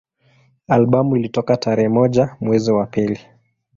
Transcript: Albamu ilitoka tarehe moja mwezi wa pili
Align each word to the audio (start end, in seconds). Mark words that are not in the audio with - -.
Albamu 0.67 1.15
ilitoka 1.15 1.57
tarehe 1.57 1.89
moja 1.89 2.35
mwezi 2.39 2.71
wa 2.71 2.85
pili 2.87 3.19